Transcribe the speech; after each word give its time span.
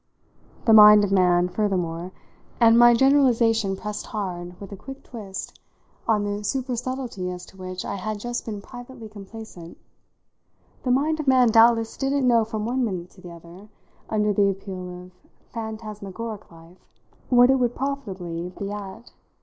The 0.65 0.73
mind 0.73 1.03
of 1.03 1.11
man, 1.11 1.47
furthermore 1.47 2.11
and 2.59 2.75
my 2.79 2.95
generalisation 2.95 3.75
pressed 3.75 4.07
hard, 4.07 4.59
with 4.59 4.71
a 4.71 4.75
quick 4.75 5.03
twist, 5.03 5.59
on 6.07 6.23
the 6.23 6.43
supersubtlety 6.43 7.31
as 7.31 7.45
to 7.45 7.57
which 7.57 7.85
I 7.85 7.97
had 7.97 8.19
just 8.19 8.43
been 8.47 8.63
privately 8.63 9.07
complacent 9.07 9.77
the 10.81 10.89
mind 10.89 11.19
of 11.19 11.27
man 11.27 11.49
doubtless 11.49 11.95
didn't 11.97 12.27
know 12.27 12.43
from 12.43 12.65
one 12.65 12.83
minute 12.83 13.11
to 13.11 13.21
the 13.21 13.29
other, 13.29 13.69
under 14.09 14.33
the 14.33 14.49
appeal 14.49 14.89
of 15.03 15.11
phantasmagoric 15.53 16.49
life, 16.51 16.79
what 17.29 17.51
it 17.51 17.59
would 17.59 17.75
profitably 17.75 18.51
be 18.57 18.71
at. 18.71 19.11